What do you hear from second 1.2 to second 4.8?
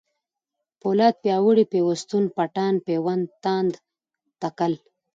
پیاوړی، پيوستون، پټان، پېوند، تاند، تکل